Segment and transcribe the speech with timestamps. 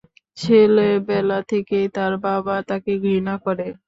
[0.37, 3.67] ছেলেবেলা থেকেই তার বাবা তাকে ঘৃণা করে।